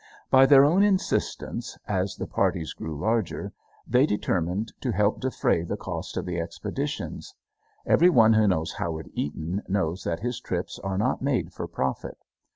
[0.31, 3.53] By their own insistence, as the parties grew larger,
[3.85, 7.35] they determined to help defray the cost of the expeditions.
[7.85, 12.17] Every one who knows Howard Eaton knows that his trips are not made for profit.